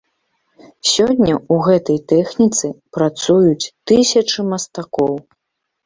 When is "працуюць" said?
2.99-3.71